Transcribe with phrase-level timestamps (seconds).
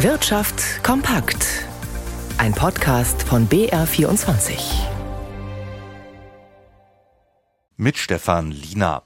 [0.00, 1.64] Wirtschaft kompakt.
[2.36, 4.58] Ein Podcast von BR24.
[7.78, 9.04] Mit Stefan Lina.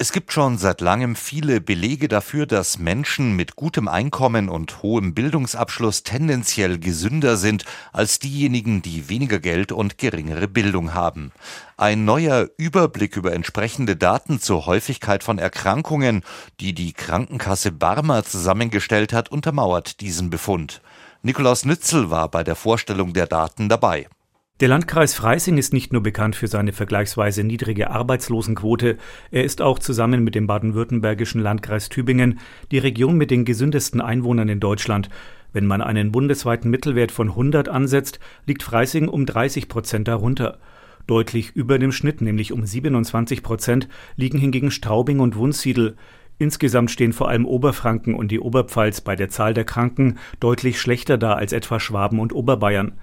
[0.00, 5.12] Es gibt schon seit langem viele Belege dafür, dass Menschen mit gutem Einkommen und hohem
[5.12, 11.32] Bildungsabschluss tendenziell gesünder sind als diejenigen, die weniger Geld und geringere Bildung haben.
[11.76, 16.22] Ein neuer Überblick über entsprechende Daten zur Häufigkeit von Erkrankungen,
[16.60, 20.80] die die Krankenkasse Barmer zusammengestellt hat, untermauert diesen Befund.
[21.22, 24.06] Nikolaus Nützel war bei der Vorstellung der Daten dabei.
[24.60, 28.96] Der Landkreis Freising ist nicht nur bekannt für seine vergleichsweise niedrige Arbeitslosenquote,
[29.30, 32.40] er ist auch zusammen mit dem baden-württembergischen Landkreis Tübingen
[32.72, 35.10] die Region mit den gesündesten Einwohnern in Deutschland.
[35.52, 40.58] Wenn man einen bundesweiten Mittelwert von 100 ansetzt, liegt Freising um 30 Prozent darunter.
[41.06, 45.94] Deutlich über dem Schnitt, nämlich um 27 Prozent, liegen hingegen Straubing und Wunsiedel.
[46.38, 51.16] Insgesamt stehen vor allem Oberfranken und die Oberpfalz bei der Zahl der Kranken deutlich schlechter
[51.16, 52.94] da als etwa Schwaben und Oberbayern.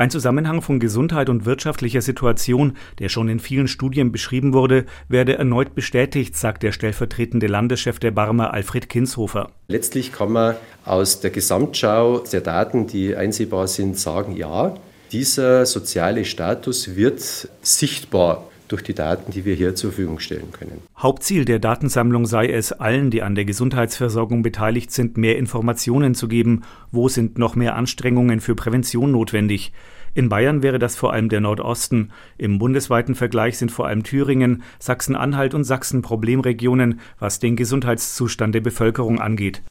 [0.00, 5.36] Ein Zusammenhang von Gesundheit und wirtschaftlicher Situation, der schon in vielen Studien beschrieben wurde, werde
[5.36, 9.50] erneut bestätigt, sagt der stellvertretende Landeschef der Barmer Alfred Kinshofer.
[9.66, 14.76] Letztlich kann man aus der Gesamtschau der Daten, die einsehbar sind, sagen, ja,
[15.10, 20.82] dieser soziale Status wird sichtbar durch die Daten, die wir hier zur Verfügung stellen können.
[20.96, 26.28] Hauptziel der Datensammlung sei es, allen, die an der Gesundheitsversorgung beteiligt sind, mehr Informationen zu
[26.28, 26.62] geben.
[26.90, 29.72] Wo sind noch mehr Anstrengungen für Prävention notwendig?
[30.14, 32.10] In Bayern wäre das vor allem der Nordosten.
[32.38, 38.60] Im bundesweiten Vergleich sind vor allem Thüringen, Sachsen-Anhalt und Sachsen Problemregionen, was den Gesundheitszustand der
[38.60, 39.62] Bevölkerung angeht.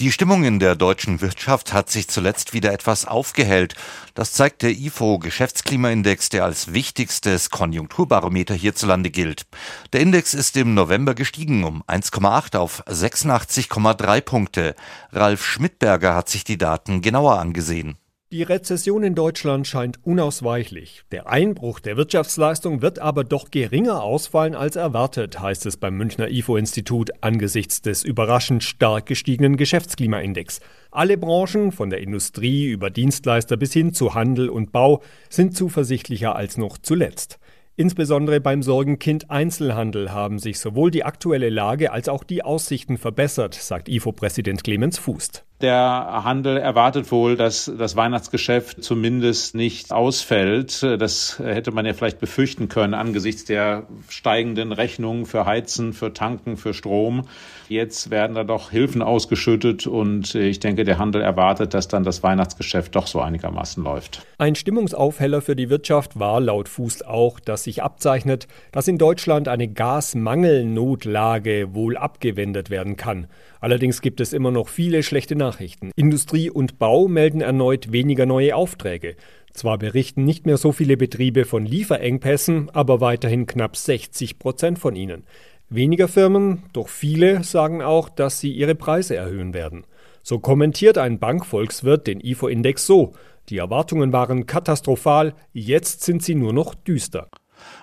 [0.00, 3.74] Die Stimmung in der deutschen Wirtschaft hat sich zuletzt wieder etwas aufgehellt.
[4.14, 9.46] Das zeigt der IFO Geschäftsklimaindex, der als wichtigstes Konjunkturbarometer hierzulande gilt.
[9.92, 14.76] Der Index ist im November gestiegen um 1,8 auf 86,3 Punkte.
[15.10, 17.96] Ralf Schmidberger hat sich die Daten genauer angesehen.
[18.30, 21.02] Die Rezession in Deutschland scheint unausweichlich.
[21.12, 26.28] Der Einbruch der Wirtschaftsleistung wird aber doch geringer ausfallen als erwartet, heißt es beim Münchner
[26.28, 30.60] IFO-Institut angesichts des überraschend stark gestiegenen Geschäftsklimaindex.
[30.90, 36.36] Alle Branchen, von der Industrie über Dienstleister bis hin zu Handel und Bau, sind zuversichtlicher
[36.36, 37.38] als noch zuletzt.
[37.76, 43.54] Insbesondere beim Sorgenkind Einzelhandel haben sich sowohl die aktuelle Lage als auch die Aussichten verbessert,
[43.54, 45.47] sagt IFO-Präsident Clemens Fußt.
[45.60, 50.84] Der Handel erwartet wohl, dass das Weihnachtsgeschäft zumindest nicht ausfällt.
[50.84, 56.56] Das hätte man ja vielleicht befürchten können angesichts der steigenden Rechnungen für Heizen, für Tanken,
[56.56, 57.26] für Strom.
[57.68, 62.22] Jetzt werden da doch Hilfen ausgeschüttet und ich denke, der Handel erwartet, dass dann das
[62.22, 64.24] Weihnachtsgeschäft doch so einigermaßen läuft.
[64.38, 69.48] Ein Stimmungsaufheller für die Wirtschaft war laut Fuß auch, dass sich abzeichnet, dass in Deutschland
[69.48, 73.26] eine Gasmangelnotlage wohl abgewendet werden kann.
[73.60, 75.47] Allerdings gibt es immer noch viele schlechte Nachrichten.
[75.96, 79.16] Industrie und Bau melden erneut weniger neue Aufträge.
[79.52, 84.94] Zwar berichten nicht mehr so viele Betriebe von Lieferengpässen, aber weiterhin knapp 60 Prozent von
[84.94, 85.24] ihnen.
[85.70, 89.84] Weniger Firmen, doch viele sagen auch, dass sie ihre Preise erhöhen werden.
[90.22, 93.14] So kommentiert ein Bankvolkswirt den IFO-Index so:
[93.48, 97.28] Die Erwartungen waren katastrophal, jetzt sind sie nur noch düster.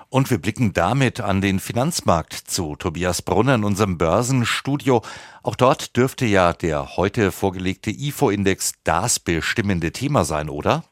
[0.10, 5.02] Und wir blicken damit an den Finanzmarkt zu Tobias Brunner in unserem Börsenstudio.
[5.44, 10.84] Auch dort dürfte ja der heute vorgelegte IFO-Index das bestimmende Thema sein, oder?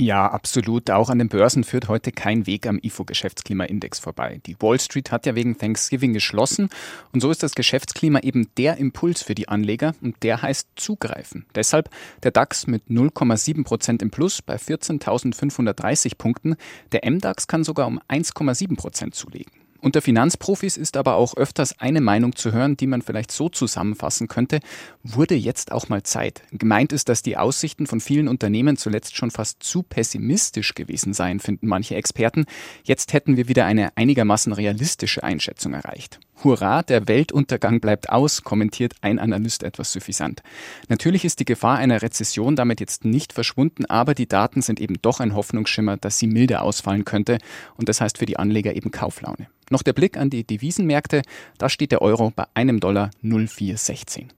[0.00, 0.90] Ja, absolut.
[0.90, 4.40] Auch an den Börsen führt heute kein Weg am IFO-Geschäftsklima-Index vorbei.
[4.46, 6.70] Die Wall Street hat ja wegen Thanksgiving geschlossen
[7.12, 11.44] und so ist das Geschäftsklima eben der Impuls für die Anleger und der heißt zugreifen.
[11.54, 11.90] Deshalb
[12.22, 16.56] der DAX mit 0,7 Prozent im Plus bei 14.530 Punkten.
[16.92, 19.59] Der MDAX kann sogar um 1,7 Prozent zulegen.
[19.80, 24.28] Unter Finanzprofis ist aber auch öfters eine Meinung zu hören, die man vielleicht so zusammenfassen
[24.28, 24.60] könnte,
[25.02, 26.42] wurde jetzt auch mal Zeit.
[26.52, 31.40] Gemeint ist, dass die Aussichten von vielen Unternehmen zuletzt schon fast zu pessimistisch gewesen seien,
[31.40, 32.44] finden manche Experten.
[32.84, 36.20] Jetzt hätten wir wieder eine einigermaßen realistische Einschätzung erreicht.
[36.44, 40.42] Hurra, der Weltuntergang bleibt aus, kommentiert ein Analyst etwas suffisant.
[40.88, 45.00] Natürlich ist die Gefahr einer Rezession damit jetzt nicht verschwunden, aber die Daten sind eben
[45.02, 47.38] doch ein Hoffnungsschimmer, dass sie milder ausfallen könnte
[47.76, 49.48] und das heißt für die Anleger eben Kauflaune.
[49.70, 51.22] Noch der Blick an die Devisenmärkte,
[51.56, 54.28] da steht der Euro bei einem Dollar 0416.